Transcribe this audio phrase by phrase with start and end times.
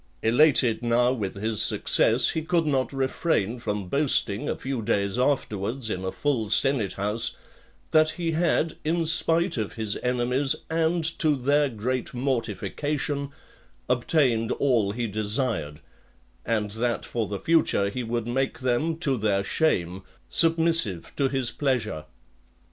[0.23, 5.91] Elated now with his success, he could not refrain from boasting, a few days afterwards,
[5.91, 7.35] in a full senate house,
[7.91, 13.29] that he had, in spite of his enemies, and to their great mortification,
[13.87, 15.81] obtained all he desired,
[16.43, 21.51] and that for the future he would make them, to their shame, submissive to his
[21.51, 22.05] pleasure.